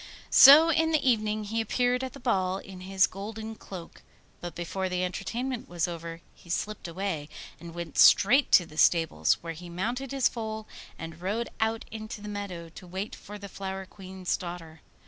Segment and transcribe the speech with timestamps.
[0.31, 4.01] So in the evening he appeared at the ball in his golden cloak;
[4.39, 9.33] but before the entertainment was over he slipped away, and went straight to the stables,
[9.41, 10.67] where he mounted his foal
[10.97, 14.81] and rode out into the meadow to wait for the Flower Queen's daughter.